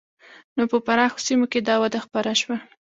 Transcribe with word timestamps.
نو 0.55 0.63
په 0.71 0.77
پراخو 0.85 1.23
سیمو 1.27 1.45
کې 1.51 1.59
دا 1.67 1.75
وده 1.81 1.99
خپره 2.05 2.31
شوه. 2.41 2.57